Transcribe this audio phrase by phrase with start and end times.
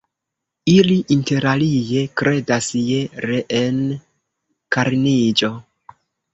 [0.75, 5.55] Ili interalie kredas je reenkarniĝo.